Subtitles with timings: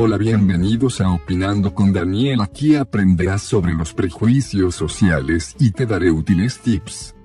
[0.00, 2.40] Hola, bienvenidos a Opinando con Daniel.
[2.40, 7.16] Aquí aprenderás sobre los prejuicios sociales y te daré útiles tips